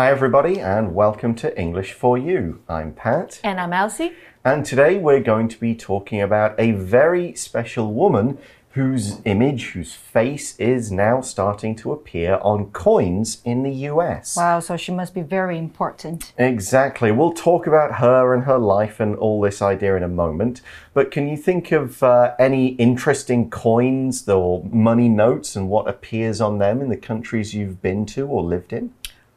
[0.00, 2.62] Hi, everybody, and welcome to English for You.
[2.70, 3.38] I'm Pat.
[3.44, 4.14] And I'm Elsie.
[4.42, 8.38] And today we're going to be talking about a very special woman
[8.70, 14.38] whose image, whose face is now starting to appear on coins in the US.
[14.38, 16.32] Wow, so she must be very important.
[16.38, 17.12] Exactly.
[17.12, 20.62] We'll talk about her and her life and all this idea in a moment.
[20.94, 26.40] But can you think of uh, any interesting coins or money notes and what appears
[26.40, 28.94] on them in the countries you've been to or lived in?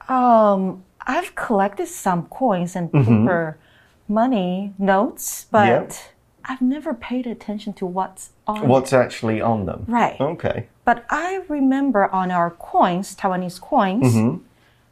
[0.09, 3.23] Um, I've collected some coins and Mm-hmm.
[3.25, 3.57] paper
[4.07, 5.89] money notes, but Yeah.
[6.45, 9.85] I've never paid attention to what's on What's actually on them?
[9.87, 10.19] Right.
[10.19, 10.67] Okay.
[10.85, 14.41] But I remember on our coins, Taiwanese coins,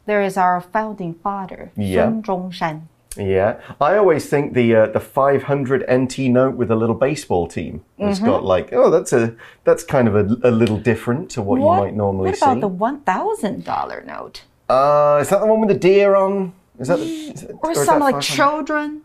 [0.06, 1.82] there is our founding father, Mm-hmm.
[1.82, 2.04] Yeah.
[2.04, 2.80] Sun Zhongshan.
[3.14, 7.84] Yeah, I always think the uh, the 500 NT note with a little baseball team
[7.98, 8.26] has Mm-hmm.
[8.26, 11.66] got like oh that's a that's kind of a, a little different to what, you
[11.66, 12.40] might normally see.
[12.40, 12.60] what about see.
[12.60, 14.44] the one thousand dollar note?
[14.72, 16.52] Uh, is that the one with the deer on?
[16.78, 19.02] Is that the, is Or is some that like children?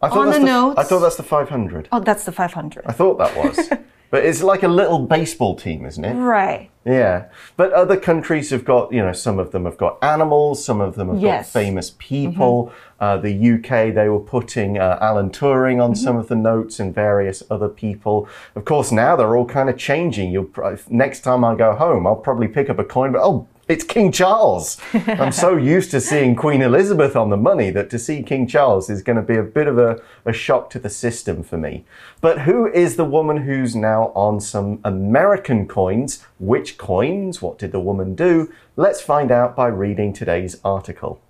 [0.00, 1.88] I thought on the the, I thought that's the 500.
[1.90, 2.84] Oh, that's the five hundred.
[2.86, 3.68] I thought that was,
[4.10, 6.14] but it's like a little baseball team, isn't it?
[6.14, 6.70] Right.
[6.84, 10.80] Yeah, but other countries have got, you know, some of them have got animals, some
[10.80, 11.46] of them have Yes.
[11.52, 12.72] got famous people.
[13.00, 16.94] Uh, the UK, they were putting uh, Alan Turing on some of the notes and
[16.94, 18.28] various other people.
[18.54, 20.30] Of course, now they're all kind of changing.
[20.30, 20.50] You'll
[20.88, 24.10] next time I go home, I'll probably pick up a coin, but oh, it's King
[24.10, 24.78] Charles.
[24.94, 28.88] I'm so used to seeing Queen Elizabeth on the money that to see King Charles
[28.88, 31.84] is going to be a bit of a, a shock to the system for me.
[32.22, 36.24] But who is the woman who's now on some American coins?
[36.40, 37.42] Which coins?
[37.42, 38.50] What did the woman do?
[38.76, 41.20] Let's find out by reading today's article.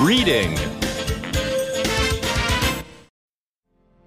[0.00, 0.56] Reading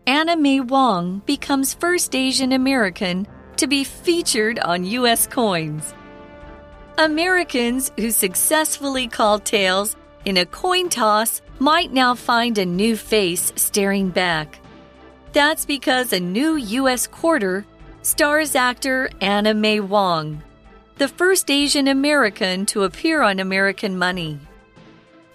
[0.05, 3.27] Anna May Wong becomes first Asian American
[3.59, 5.27] to be featured on U.S.
[5.27, 5.93] coins.
[6.97, 13.51] Americans who successfully called tails in a coin toss might now find a new face
[13.57, 14.59] staring back.
[15.33, 17.05] That's because a new U.S.
[17.05, 17.65] quarter
[18.01, 20.41] stars actor Anna May Wong,
[20.97, 24.39] the first Asian American to appear on American money.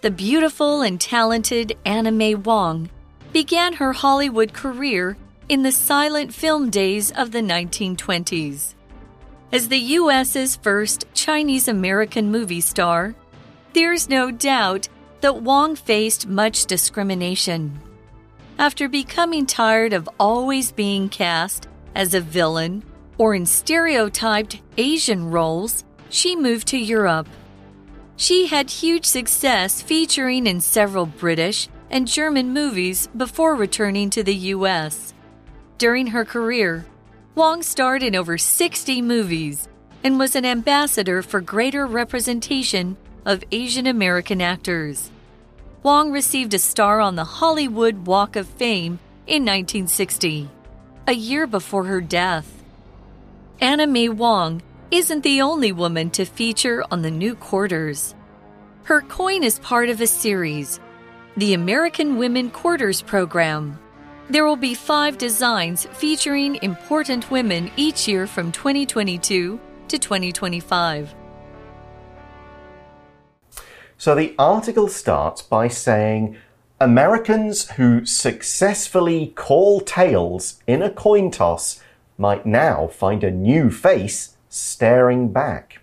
[0.01, 2.89] The beautiful and talented Anna May Wong
[3.34, 5.19] began her Hollywood career
[5.49, 8.75] in the silent film days of the 1920s.
[9.53, 13.15] As the U.S.'s first Chinese American movie star,
[13.72, 14.88] there's no doubt
[15.21, 17.81] that Wong faced much discrimination.
[18.59, 22.83] After becoming tired of always being cast as a villain
[23.19, 27.28] or in stereotyped Asian roles, she moved to Europe.
[28.16, 34.34] She had huge success featuring in several British and German movies before returning to the
[34.34, 35.14] US.
[35.79, 36.87] During her career,
[37.35, 39.69] Wong starred in over 60 movies
[40.05, 42.97] and was an ambassador for greater representation
[43.27, 45.11] of Asian American actors.
[45.83, 50.49] Wong received a star on the Hollywood Walk of Fame in 1960,
[51.09, 52.63] a year before her death.
[53.61, 58.15] Anna May Wong isn't the only woman to feature on the new quarters.
[58.84, 60.79] Her coin is part of a series,
[61.37, 63.79] the American Women Quarters Program.
[64.31, 71.15] There will be five designs featuring important women each year from 2022 to 2025.
[73.99, 76.39] So the article starts by saying
[76.81, 81.83] Americans who successfully call tails in a coin toss
[82.17, 85.81] might now find a new face staring back.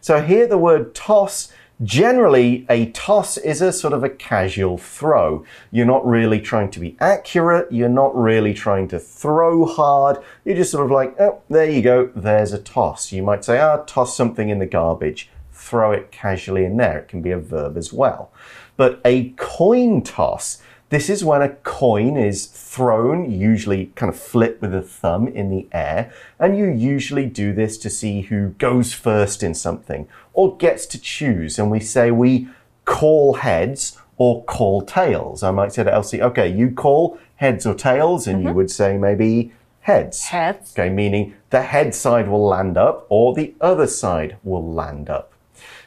[0.00, 1.52] So here the word toss
[1.82, 5.44] Generally, a toss is a sort of a casual throw.
[5.72, 7.72] You're not really trying to be accurate.
[7.72, 10.18] You're not really trying to throw hard.
[10.44, 12.10] You're just sort of like, oh, there you go.
[12.14, 13.10] There's a toss.
[13.10, 15.30] You might say, ah, toss something in the garbage.
[15.52, 16.98] Throw it casually in there.
[16.98, 18.30] It can be a verb as well.
[18.76, 24.60] But a coin toss, this is when a coin is thrown, usually kind of flipped
[24.60, 28.92] with a thumb in the air, and you usually do this to see who goes
[28.92, 31.58] first in something or gets to choose.
[31.58, 32.48] And we say we
[32.84, 35.42] call heads or call tails.
[35.42, 38.56] I might say to Elsie, okay, you call heads or tails, and you mm-hmm.
[38.56, 40.24] would say maybe heads.
[40.24, 40.72] Heads.
[40.74, 45.32] Okay, meaning the head side will land up or the other side will land up.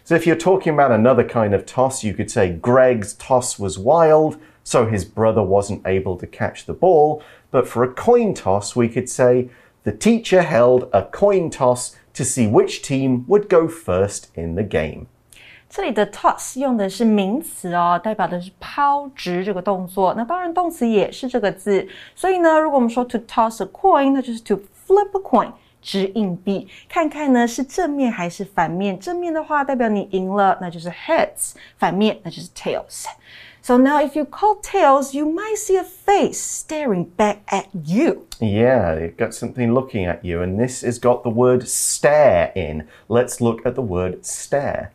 [0.03, 3.77] So if you're talking about another kind of toss, you could say Greg's toss was
[3.77, 7.22] wild, so his brother wasn't able to catch the ball.
[7.50, 9.48] But for a coin toss, we could say
[9.84, 14.62] the teacher held a coin toss to see which team would go first in the
[14.62, 15.06] game.
[15.68, 20.12] 这里的 toss 用的是名词哦，代表的是抛掷这个动作。
[20.14, 21.88] 那当然，动词也是这个字。
[22.14, 25.50] 所以呢，如果我们说 to toss a coin，那就是 to flip a coin，
[25.80, 28.98] 掷硬币，看看呢是正面还是反面。
[28.98, 33.06] 正面的话代表你赢了，那就是 heads；反面那就是 tails。
[33.67, 38.25] So now, if you call tails, you might see a face staring back at you.
[38.39, 42.87] Yeah, you've got something looking at you, and this has got the word stare in.
[43.09, 44.93] Let's look at the word stare.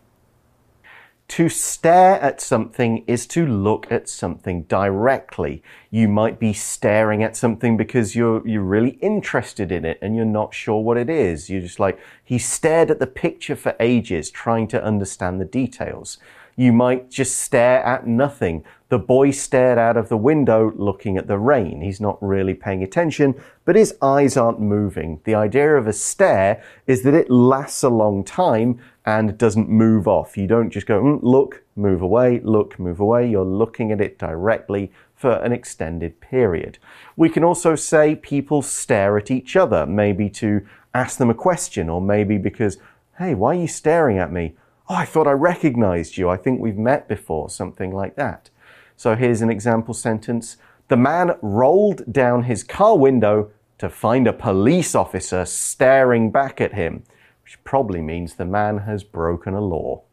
[1.29, 5.63] To stare at something is to look at something directly.
[5.91, 10.25] You might be staring at something because you're you're really interested in it and you're
[10.25, 11.51] not sure what it is.
[11.51, 16.17] You're just like he stared at the picture for ages trying to understand the details.
[16.57, 18.65] You might just stare at nothing.
[18.89, 21.81] The boy stared out of the window looking at the rain.
[21.81, 23.35] He's not really paying attention,
[23.65, 25.21] but his eyes aren't moving.
[25.25, 30.07] The idea of a stare is that it lasts a long time and doesn't move
[30.07, 30.37] off.
[30.37, 33.29] You don't just go, mm, look, move away, look, move away.
[33.31, 36.79] You're looking at it directly for an extended period.
[37.17, 41.89] We can also say people stare at each other, maybe to ask them a question,
[41.89, 42.77] or maybe because,
[43.19, 44.55] hey, why are you staring at me?
[44.92, 46.30] Oh, I thought I recognized you.
[46.30, 48.50] I think we've met before, something like that.
[48.96, 50.58] So here's an example sentence
[50.90, 56.74] The man rolled down his car window to find a police officer staring back at
[56.74, 57.04] him,
[57.44, 60.04] which probably means the man has broken a law.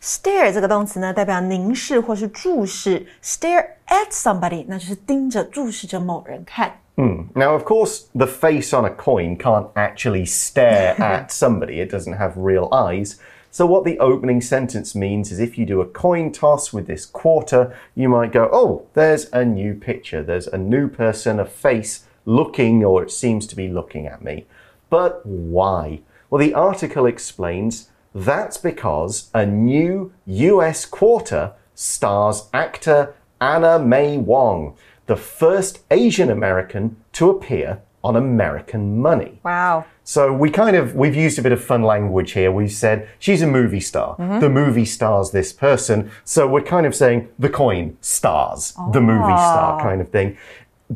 [0.00, 3.06] Stare 这个动词呢，代表凝视或是注视。
[3.22, 6.78] Stare at somebody，那就是盯着、注视着某人看。
[6.96, 7.26] Hmm.
[7.34, 11.84] Now, of course, the face on a coin can't actually stare at somebody.
[11.84, 13.16] It doesn't have real eyes.
[13.53, 17.05] So, what the opening sentence means is if you do a coin toss with this
[17.05, 20.23] quarter, you might go, oh, there's a new picture.
[20.23, 24.47] There's a new person, a face looking, or it seems to be looking at me.
[24.89, 26.01] But why?
[26.31, 34.75] Well, the article explains that's because a new US quarter stars actor Anna May Wong,
[35.05, 39.39] the first Asian American to appear on American money.
[39.43, 39.85] Wow.
[40.03, 42.51] So we kind of we've used a bit of fun language here.
[42.51, 44.17] We've said she's a movie star.
[44.17, 44.39] Mm-hmm.
[44.39, 46.11] The movie stars this person.
[46.25, 50.37] So we're kind of saying the coin stars the movie star kind of thing.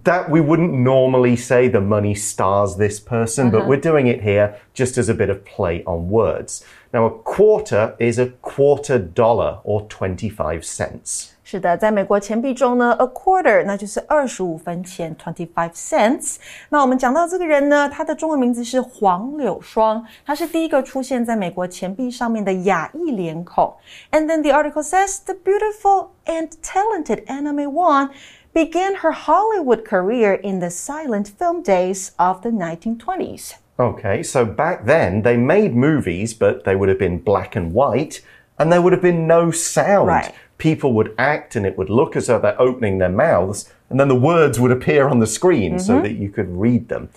[0.04, 4.60] That we wouldn't normally say the money stars this person, but we're doing it here
[4.74, 6.64] just as a bit of play on words.
[6.94, 11.34] Now, a quarter is a quarter dollar or 25 cents.
[11.47, 16.37] 是的，在美国钱币中呢，a quarter 那就是二十五分钱，twenty five cents。
[16.69, 23.75] 那我们讲到这个人呢，他的中文名字是黄柳霜，他是第一个出现在美国钱币上面的亚裔脸孔。
[24.13, 28.11] And then the article says the beautiful and talented Anna May Wong
[28.55, 33.55] began her Hollywood career in the silent film days of the 1920s.
[33.79, 38.21] Okay, so back then they made movies, but they would have been black and white,
[38.59, 40.07] and there would have been no sound.
[40.09, 40.33] Right.
[40.58, 44.08] People would act, and it would look as though they're opening their mouths, and then
[44.08, 46.04] the words would appear on the screen so mm-hmm.
[46.04, 47.10] that you could read them.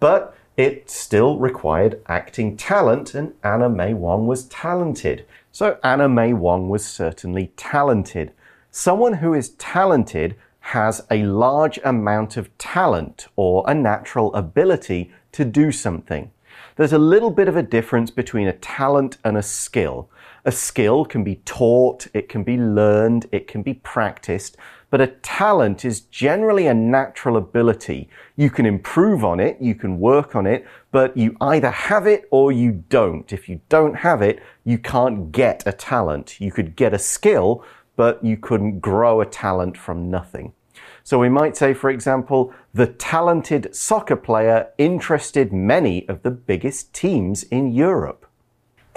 [0.00, 5.24] But it still required acting talent, and Anna May Wong was talented.
[5.52, 8.32] So Anna May Wong was certainly talented.
[8.70, 15.44] Someone who is talented has a large amount of talent or a natural ability to
[15.44, 16.30] do something.
[16.76, 20.10] There's a little bit of a difference between a talent and a skill.
[20.48, 24.56] A skill can be taught, it can be learned, it can be practiced,
[24.88, 28.08] but a talent is generally a natural ability.
[28.34, 32.26] You can improve on it, you can work on it, but you either have it
[32.30, 33.30] or you don't.
[33.30, 36.40] If you don't have it, you can't get a talent.
[36.40, 37.62] You could get a skill,
[37.96, 40.54] but you couldn't grow a talent from nothing.
[41.04, 46.94] So we might say, for example, the talented soccer player interested many of the biggest
[46.94, 48.24] teams in Europe.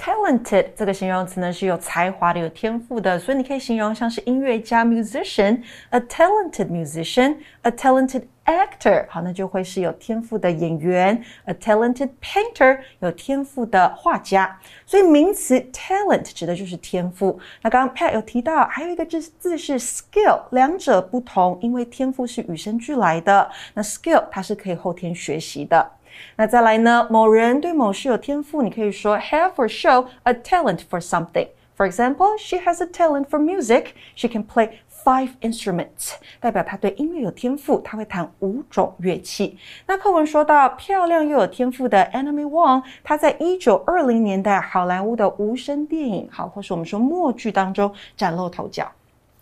[0.02, 14.60] Talented 这个形容词呢是有才华的、有天赋的，所以你可以形容像是音乐家 musician，a talented musician，a talented actor，好，那就会是有天赋的演员；a talented painter，有天赋的画家。
[14.88, 17.40] 所以名词 talent 指的就是天赋。
[17.62, 25.92] 那刚刚 Pat 有提到，还有一个字字是 skill，两者不同，因为天赋是与生俱来的，那 skill 它是可以后天学习的。
[26.36, 31.48] 那再来呢，某人对某事有天赋，你可以说 have or show a talent for something。
[31.78, 33.94] For example, she has a talent for music.
[34.16, 34.70] She can play
[35.04, 36.14] five instruments.
[36.40, 39.58] 代表她对音乐有天赋，她会弹五种乐器。
[39.88, 48.92] 那课文说到漂亮又有天赋的 Anna May Wong，她在一九二零年代好莱坞的无声电影，好，或是我们说默剧当中崭露头角。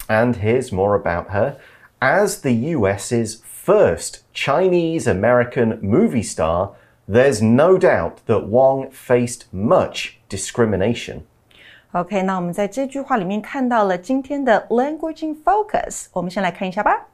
[0.07, 1.55] And here's more about her.
[2.00, 6.72] As the US's first Chinese American movie star,
[7.08, 11.22] there's no doubt that Wong faced much discrimination.
[11.92, 17.06] OK，那我们在这句话里面看到了今天的 language in focus，我们先来看一下吧。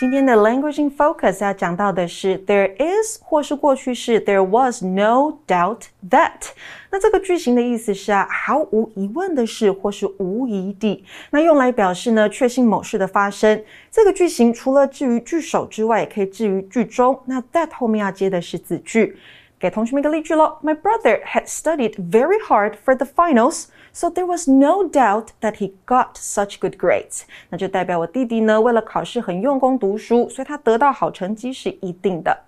[0.00, 6.50] 今天的 language in focus 要讲到的是 there is 或是过去式 there was no doubt that。
[6.90, 11.04] 那这个句型的意思是啊，毫无疑问的是，或是无疑的。
[11.30, 13.62] 那用来表示呢，确信某事的发生。
[13.92, 17.20] 这个句型除了置于句首之外，也可以置于句中。
[17.26, 19.16] 那 that 后面要接的是子句。
[19.60, 20.58] 给同学们一个例句喽。
[20.64, 25.73] My brother had studied very hard for the finals, So there was no doubt that he
[25.85, 26.87] got such good grades.
[26.87, 27.23] grades。
[27.49, 32.45] 那就代表我弟弟呢，为了考试很用功读书，所以他得到好成绩是一定的。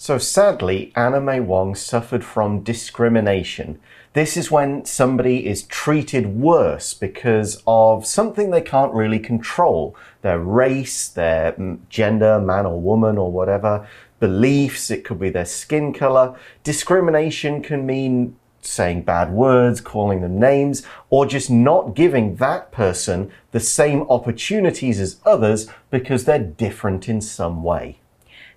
[0.00, 3.78] So sadly, Anna May Wong suffered from discrimination.
[4.14, 10.38] This is when somebody is treated worse because of something they can't really control their
[10.38, 13.86] race, their mm, gender, man or woman or whatever,
[14.20, 16.34] beliefs, it could be their skin color.
[16.62, 18.36] Discrimination can mean
[18.67, 25.01] saying bad words, calling them names, or just not giving that person the same opportunities
[25.01, 27.95] as others because they're different in some way.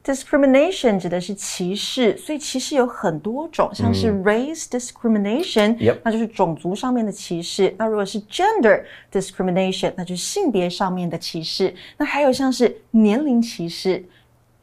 [0.05, 14.05] Discrimination 指的是歧视，所以歧视有很多种，像是 race discrimination，、Yep 那就是种族上面的歧视；那如果是 gender discrimination，那就是性别上面的歧视；那还有像是年龄歧视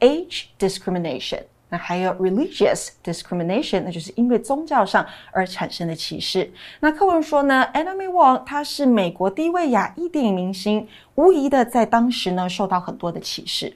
[0.00, 1.42] age discrimination。
[1.69, 6.51] 那还有 religious discrimination，那就是因为宗教上而产生的歧视。
[6.79, 13.73] 那课文说呢，Anna May Wong 他是美国第一位亚裔电影明星，无疑的在当时呢受到很多的歧视。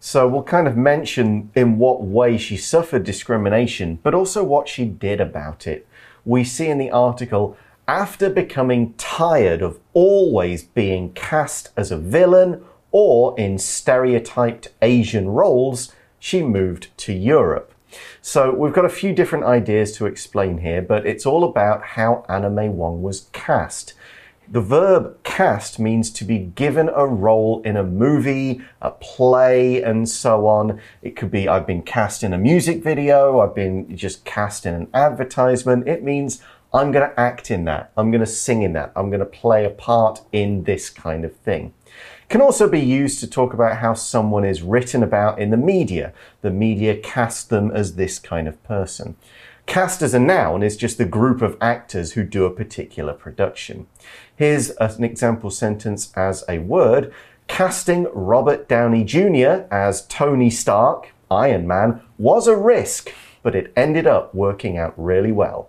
[0.00, 4.84] So we'll kind of mention in what way she suffered discrimination, but also what she
[4.84, 5.84] did about it.
[6.24, 7.54] We see in the article.
[7.86, 12.60] After becoming tired of always being cast as a villain
[12.92, 17.74] or in stereotyped Asian roles, she moved to Europe.
[18.22, 22.24] So we've got a few different ideas to explain here, but it's all about how
[22.28, 23.94] May Wong was cast.
[24.48, 30.08] The verb cast means to be given a role in a movie, a play, and
[30.08, 30.80] so on.
[31.02, 34.74] It could be I've been cast in a music video, I've been just cast in
[34.74, 35.88] an advertisement.
[35.88, 36.42] It means
[36.74, 39.26] I'm going to act in that, I'm going to sing in that, I'm going to
[39.26, 41.72] play a part in this kind of thing.
[42.30, 46.12] Can also be used to talk about how someone is written about in the media.
[46.42, 49.16] The media cast them as this kind of person.
[49.66, 53.88] Cast as a noun is just the group of actors who do a particular production.
[54.36, 57.12] Here's an example sentence as a word.
[57.48, 59.66] Casting Robert Downey Jr.
[59.72, 65.32] as Tony Stark, Iron Man, was a risk, but it ended up working out really
[65.32, 65.68] well.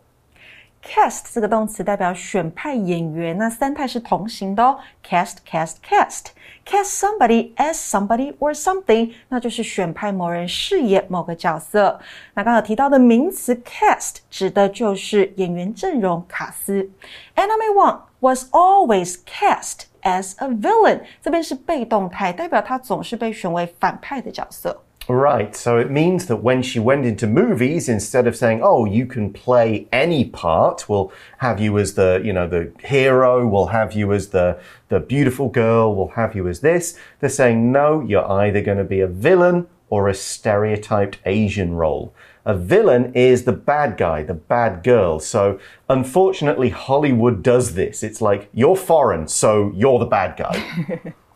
[0.84, 4.80] Cast 这个动词代表选派演员，那三态是同形的哦。
[5.08, 6.28] cast cast cast
[6.66, 12.00] cast somebody as somebody or something，那就是选派某人饰演某个角色。
[12.34, 16.90] 那刚刚提到的名词 cast 指的就是演员阵容卡斯。
[17.36, 24.82] Anna May Wong was always cast as a villain，这边是被动态，代表他总是被选为反派的角色。
[25.14, 29.34] Right, so it means that when she went into movies, instead of saying, "Oh, you can
[29.34, 33.46] play any part," we'll have you as the, you know, the hero.
[33.46, 35.94] We'll have you as the the beautiful girl.
[35.94, 36.98] We'll have you as this.
[37.20, 42.14] They're saying, "No, you're either going to be a villain or a stereotyped Asian role."
[42.46, 45.20] A villain is the bad guy, the bad girl.
[45.20, 48.02] So, unfortunately, Hollywood does this.
[48.02, 51.14] It's like you're foreign, so you're the bad guy.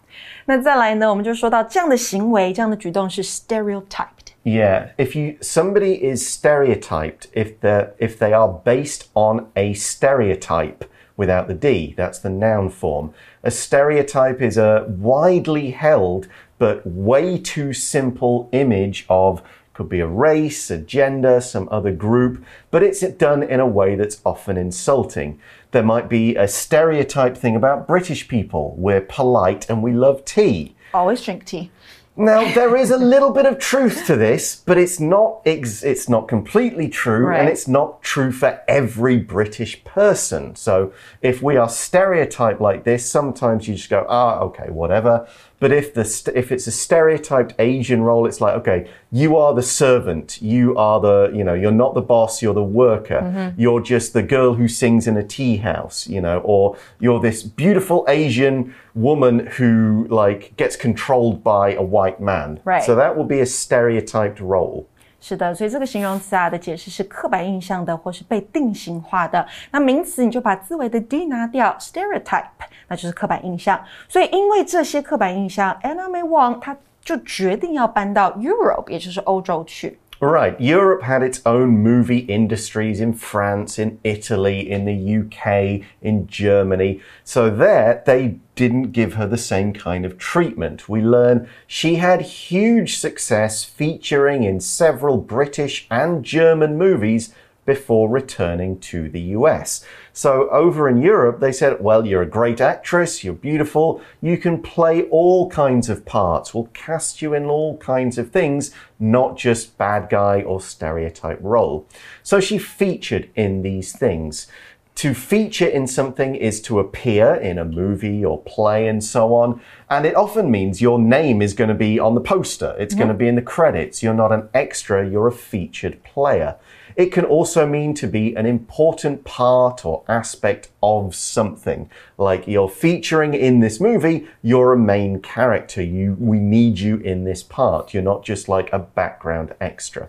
[0.46, 4.30] 那再来呢，我们就说到这样的行为，这样的举动是 stereotyped。
[4.42, 10.86] Yeah, if you somebody is stereotyped if they if they are based on a stereotype
[11.16, 13.10] without the d, that's the noun form.
[13.42, 16.26] A stereotype is a widely held
[16.58, 19.42] but way too simple image of
[19.75, 23.95] could be a race, a gender, some other group, but it's done in a way
[23.95, 25.37] that's often insulting.
[25.71, 28.73] There might be a stereotype thing about British people.
[28.77, 30.75] We're polite and we love tea.
[30.93, 31.71] Always drink tea.
[32.17, 36.07] Now there is a little bit of truth to this, but it's not ex- it's
[36.07, 40.55] not completely true, and it's not true for every British person.
[40.55, 45.27] So if we are stereotyped like this, sometimes you just go, ah, okay, whatever.
[45.65, 49.51] But if the st- if it's a stereotyped Asian role, it's like, okay, you are
[49.51, 53.59] the servant, you are the you know, you're not the boss, you're the worker, mm-hmm.
[53.59, 57.41] you're just the girl who sings in a tea house, you know, or you're this
[57.41, 62.59] beautiful Asian woman who like gets controlled by a white man.
[62.63, 62.83] Right.
[62.83, 64.87] So that will be a stereotyped role.
[65.27, 69.43] 是的，所以这个形容词啊的解释是刻板印象的，或是被定型化的。
[69.71, 72.45] 那名词你就把字尾的 d 拿掉，stereotype，
[72.87, 73.83] 那就是刻板印象。
[74.07, 79.97] 所以因为这些刻板印象，Anna May Wong 她就决定要搬到 Europe，也就是欧洲去。
[80.21, 80.59] Right.
[80.59, 87.01] Europe had its own movie industries in France, in Italy, in the UK, in Germany.
[87.23, 90.87] So there, they didn't give her the same kind of treatment.
[90.87, 97.33] We learn she had huge success featuring in several British and German movies
[97.65, 99.83] before returning to the US.
[100.13, 104.61] So over in Europe, they said, well, you're a great actress, you're beautiful, you can
[104.61, 106.53] play all kinds of parts.
[106.53, 111.87] We'll cast you in all kinds of things, not just bad guy or stereotype role.
[112.23, 114.47] So she featured in these things.
[114.95, 119.59] To feature in something is to appear in a movie or play and so on.
[119.89, 122.73] And it often means your name is going to be on the poster.
[122.79, 124.01] It's going to be in the credits.
[124.01, 126.55] You're not an extra, you're a featured player.
[126.95, 131.89] It can also mean to be an important part or aspect of something.
[132.17, 135.83] Like you're featuring in this movie, you're a main character.
[135.83, 137.93] You, we need you in this part.
[137.93, 140.07] You're not just like a background extra.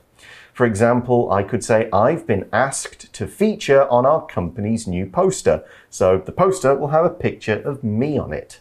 [0.52, 5.64] For example, I could say, I've been asked to feature on our company's new poster.
[5.90, 8.60] So the poster will have a picture of me on it.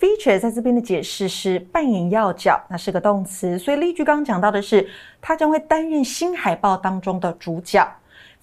[0.00, 4.88] Feature 在这边的解释是扮演要角，那是个动词，所以例句刚刚讲到的是
[5.20, 7.84] 他将会担任新海报当中的主角。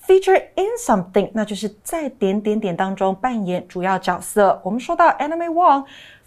[0.05, 4.61] Feature in something，那就是在点点点当中扮演主要角色。
[4.63, 5.85] 我们说到 Anna May Wong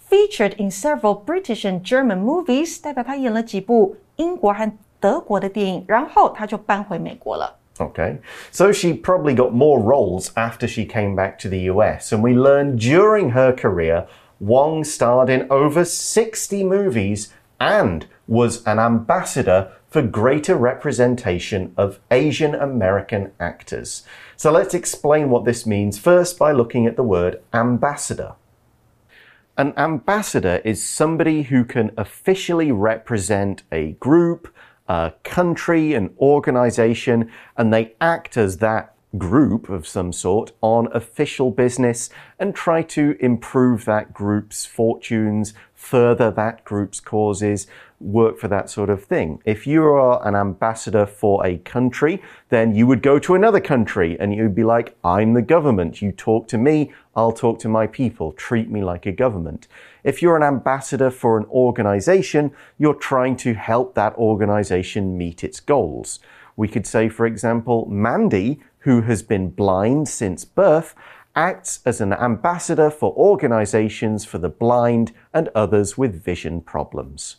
[0.09, 7.55] featured in several British and German movies，代表他演了几部英国和德国的电影，然后他就搬回美国了。
[7.77, 8.17] Okay.
[8.51, 12.11] So she probably got more roles after she came back to the US.
[12.11, 14.07] And we learned during her career
[14.39, 22.55] Wong starred in over 60 movies and was an ambassador for greater representation of Asian
[22.55, 24.03] American actors.
[24.37, 28.35] So let's explain what this means first by looking at the word ambassador.
[29.57, 34.53] An ambassador is somebody who can officially represent a group,
[34.87, 41.49] a country, an organization, and they act as that group of some sort on official
[41.49, 47.65] business and try to improve that group's fortunes, further that group's causes,
[47.99, 49.41] work for that sort of thing.
[49.45, 54.17] If you are an ambassador for a country, then you would go to another country
[54.19, 56.01] and you'd be like, I'm the government.
[56.01, 58.31] You talk to me, I'll talk to my people.
[58.33, 59.67] Treat me like a government.
[60.03, 65.59] If you're an ambassador for an organization, you're trying to help that organization meet its
[65.59, 66.19] goals.
[66.59, 70.93] We could say, for example, Mandy, who has been blind since birth,
[71.33, 77.35] acts as an ambassador for organizations for the blind and others with vision problems.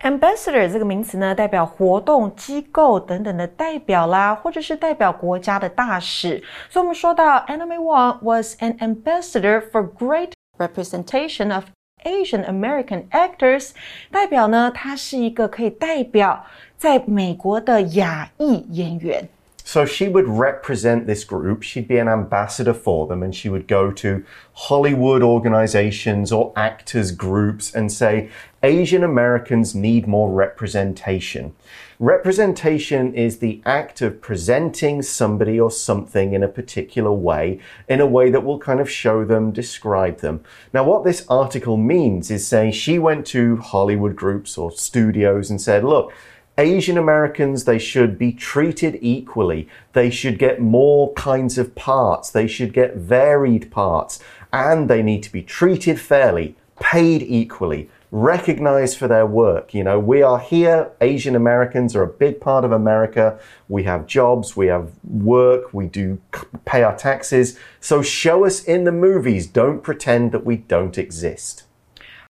[0.00, 6.42] Ambassador 这个名词呢，代表活动、机构等等的代表啦，或者是代表国家的大使。
[6.68, 11.66] 所以，我们说到 Anna May Wong was an ambassador for great representation of
[12.03, 13.71] Asian American actors，
[14.11, 16.45] 代表呢，他是一个可以代表
[16.77, 19.29] 在美国的亚裔演员。
[19.65, 23.93] So she would represent this group, she'd be an ambassador for them, and she would go
[23.93, 28.27] to Hollywood organizations or actors groups and say,
[28.64, 31.54] Asian Americans need more representation.
[32.00, 38.06] Representation is the act of presenting somebody or something in a particular way, in a
[38.06, 40.42] way that will kind of show them, describe them.
[40.72, 45.60] Now, what this article means is saying she went to Hollywood groups or studios and
[45.60, 46.12] said, look,
[46.56, 49.68] Asian Americans, they should be treated equally.
[49.92, 52.30] They should get more kinds of parts.
[52.30, 54.18] They should get varied parts.
[54.52, 59.73] And they need to be treated fairly, paid equally, recognized for their work.
[59.73, 60.91] You know, we are here.
[60.99, 63.37] Asian Americans are a big part of America.
[63.67, 66.17] We have jobs, we have work, we do
[66.65, 67.57] pay our taxes.
[67.79, 69.47] So show us in the movies.
[69.47, 71.63] Don't pretend that we don't exist.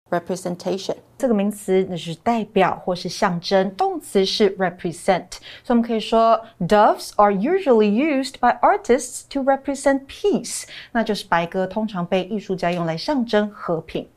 [0.09, 5.27] representation 这个名词那是代表或是象征，动词是 represent，
[5.63, 14.07] 所以我们可以说 doves are usually used by artists to represent peace，那就是白鸽通常被艺术家用来象征和平。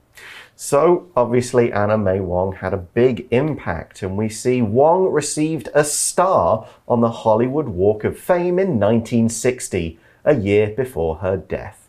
[0.59, 5.83] So, obviously, Anna May Wong had a big impact, and we see Wong received a
[5.83, 11.87] star on the Hollywood Walk of Fame in 1960, a year before her death.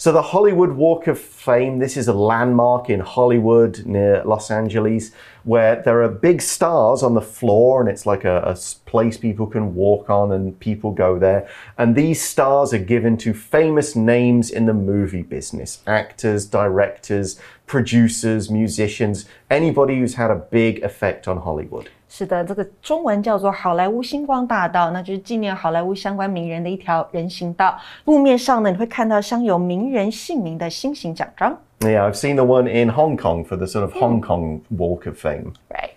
[0.00, 5.12] So the Hollywood Walk of Fame, this is a landmark in Hollywood near Los Angeles
[5.44, 8.56] where there are big stars on the floor and it's like a, a,
[8.86, 11.46] place people can walk on and people go there.
[11.76, 17.38] And these stars are given to famous names in the movie business actors, directors,
[17.69, 21.85] producers, musicians, anybody who's had a big effect on Hollywood.
[22.07, 27.77] 是的，这个中文叫做好莱坞星光大道，那就是纪念好莱坞相关名人的一条人行道。
[28.05, 31.57] 路面上呢，你会看到镶有名人姓名的星形奖章。
[31.81, 35.17] Yeah, I've seen the one in Hong Kong for the sort of Hong Kong Walk of
[35.17, 35.53] Fame.
[35.69, 35.91] Right.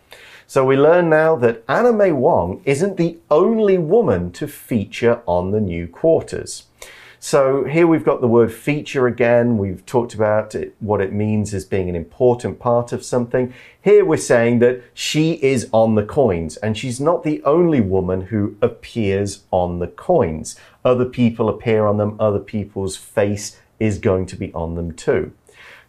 [0.48, 5.52] So we learn now that Anna May Wong isn't the only woman to feature on
[5.52, 6.64] the new quarters.
[7.25, 9.57] So here we've got the word feature again.
[9.57, 13.53] We've talked about it, what it means as being an important part of something.
[13.81, 18.23] Here we're saying that she is on the coins and she's not the only woman
[18.23, 20.57] who appears on the coins.
[20.83, 25.31] Other people appear on them, other people's face is going to be on them too.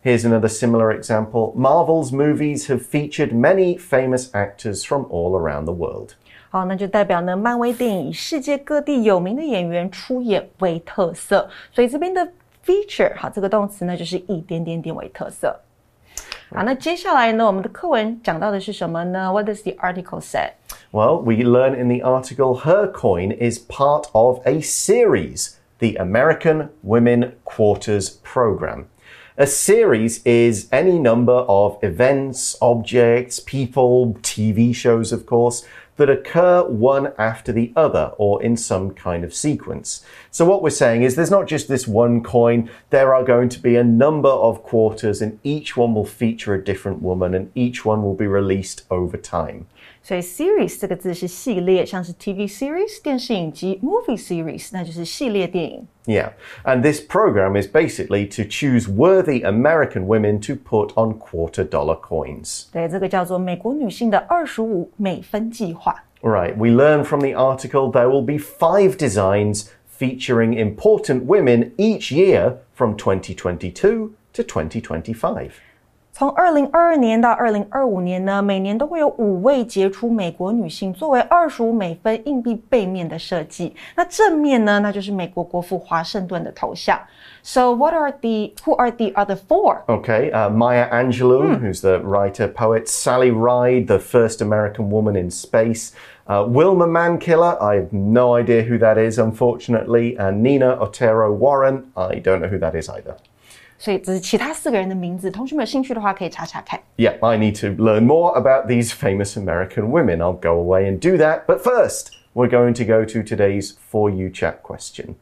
[0.02, 1.52] Here's another similar example.
[1.56, 6.14] Marvel's movies have featured many famous actors from all around the world.
[6.53, 12.27] 好，那就代表呢，漫威电影以世界各地有名的演员出演为特色，所以这边的
[12.65, 15.55] feature 好，这个动词呢就是一点点点为特色。
[16.51, 19.31] 好，那接下来呢，我们的课文讲到的是什么呢？
[19.31, 20.53] What does the article say?
[20.91, 26.69] Well, we learn in the article her coin is part of a series, the American
[26.81, 28.85] Women Quarters Program.
[29.38, 35.63] A series is any number of events, objects, people, TV shows, of course,
[35.96, 40.04] that occur one after the other or in some kind of sequence.
[40.30, 43.61] So, what we're saying is there's not just this one coin, there are going to
[43.61, 47.85] be a number of quarters, and each one will feature a different woman, and each
[47.85, 49.66] one will be released over time.
[50.03, 55.85] 所以 series 这个字是系列，像是 TV series 电视影集，movie series 那就是系列电影。
[56.05, 56.31] Yeah,
[56.63, 61.99] and this program is basically to choose worthy American women to put on quarter dollar
[61.99, 62.67] coins.
[62.71, 65.95] 对，这个叫做美国女性的二十五美分计划。
[66.21, 72.55] Right, we learn from the article there will be five designs featuring important women each year
[72.73, 75.51] from 2022 to 2025.
[76.13, 83.73] 从二零二二年到二零二五年呢，每年都会有五位杰出美国女性作为二十五美分硬币背面的设计。
[83.95, 86.99] 那正面呢，那就是美国国父华盛顿的头像。
[87.41, 89.77] So what are the who are the other four?
[89.88, 95.31] Okay, uh, Maya Angelou, who's the writer poet, Sally Ride, the first American woman in
[95.31, 95.93] space.
[96.27, 100.17] Uh, Wilma Mankiller, I have no idea who that is, unfortunately.
[100.17, 103.15] And Nina Otero Warren, I don't know who that is either.
[103.77, 106.77] 所以这是其他四个人的名字，同学们有兴趣的话可以查查看。
[106.97, 110.17] Yeah, I need to learn more about these famous American women.
[110.17, 111.45] I'll go away and do that.
[111.47, 115.15] But first, we're going to go to today's For You Chat question.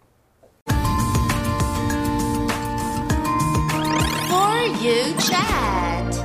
[4.28, 6.16] For You Chat.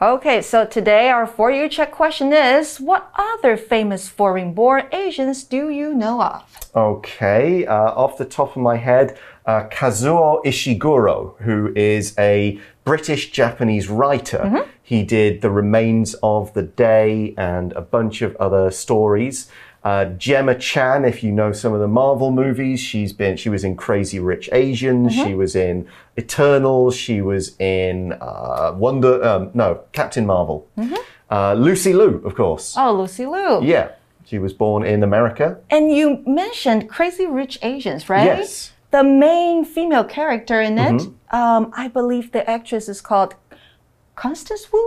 [0.00, 5.42] Okay, so today our For You Chat question is What other famous foreign born Asians
[5.42, 6.42] do you know of?
[6.76, 13.31] Okay, uh, off the top of my head, uh, Kazuo Ishiguro, who is a British
[13.31, 14.41] Japanese writer.
[14.43, 14.63] Mm -hmm.
[14.83, 19.49] He did The Remains of the Day and a bunch of other stories.
[19.83, 23.63] Uh, Gemma Chan, if you know some of the Marvel movies, she's been she was
[23.63, 25.13] in Crazy Rich Asians.
[25.13, 25.27] Mm -hmm.
[25.27, 26.95] She was in Eternals.
[26.95, 29.13] She was in uh, Wonder.
[29.29, 30.65] Um, no, Captain Marvel.
[30.75, 31.63] Mm -hmm.
[31.65, 32.79] Lucy Liu, of course.
[32.81, 33.61] Oh, Lucy Liu.
[33.61, 33.87] Yeah,
[34.25, 35.57] she was born in America.
[35.69, 38.37] And you mentioned Crazy Rich Asians, right?
[38.37, 41.39] Yes the main female character in it, mm -hmm.
[41.39, 43.35] um, I believe the actress is called
[44.15, 44.81] Constance Wu.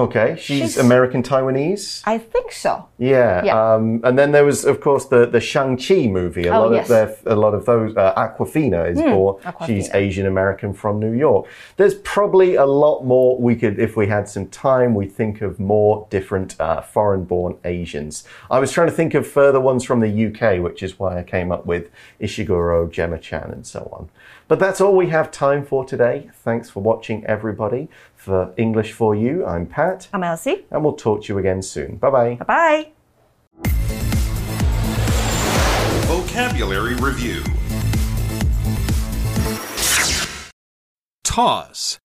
[0.00, 2.02] Okay, she's, she's, American Taiwanese.
[2.06, 2.88] I think so.
[2.98, 3.44] Yeah.
[3.44, 3.74] yeah.
[3.74, 6.46] Um, and then there was, of course, the the Shang Chi movie.
[6.46, 6.84] A oh, lot yes.
[6.84, 6.88] of
[7.24, 7.96] their, a lot of those.
[7.96, 9.54] Uh, Awkwafina is mm, born.
[9.66, 11.46] She's Asian American from New York.
[11.76, 15.60] There's probably a lot more we could, if we had some time, we think of
[15.60, 18.24] more different uh, foreign-born Asians.
[18.50, 21.22] I was trying to think of further ones from the UK, which is why I
[21.22, 24.08] came up with Ishiguro, Gemma Chan, and so on.
[24.50, 26.28] But that's all we have time for today.
[26.34, 27.88] Thanks for watching, everybody.
[28.20, 30.08] For English for You, I'm Pat.
[30.12, 30.66] I'm Elsie.
[30.70, 31.96] And we'll talk to you again soon.
[31.96, 32.34] Bye bye.
[32.34, 33.70] Bye bye.
[36.04, 37.42] Vocabulary Review
[41.24, 41.98] Toss.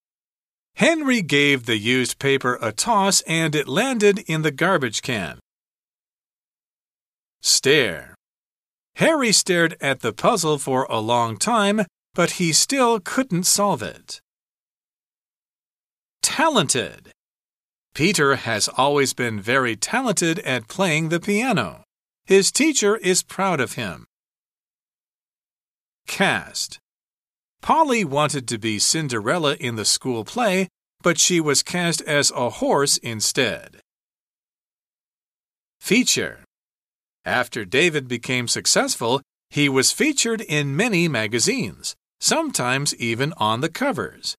[0.75, 5.39] Henry gave the used paper a toss and it landed in the garbage can.
[7.41, 8.15] Stare.
[8.95, 14.21] Harry stared at the puzzle for a long time but he still couldn't solve it.
[16.25, 17.11] Talented.
[17.93, 21.83] Peter has always been very talented at playing the piano.
[22.25, 24.07] His teacher is proud of him.
[26.07, 26.79] Cast.
[27.61, 30.67] Polly wanted to be Cinderella in the school play,
[31.03, 33.81] but she was cast as a horse instead.
[35.79, 36.39] Feature.
[37.23, 44.35] After David became successful, he was featured in many magazines sometimes even on the covers.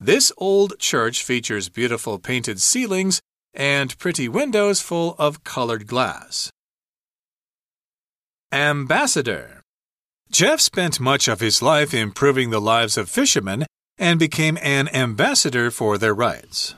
[0.00, 3.20] This old church features beautiful painted ceilings
[3.52, 6.52] and pretty windows full of colored glass.
[8.52, 9.60] Ambassador
[10.30, 13.66] Jeff spent much of his life improving the lives of fishermen
[13.98, 16.76] and became an ambassador for their rights.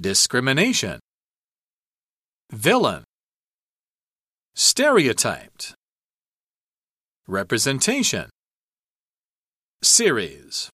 [0.00, 0.98] Discrimination
[2.50, 3.04] villain,
[4.54, 5.74] stereotyped,
[7.26, 8.30] representation,
[9.82, 10.70] series.